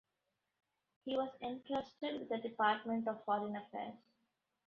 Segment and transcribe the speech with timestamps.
[1.05, 4.01] He was entrusted with the Department of Foreign Affairs.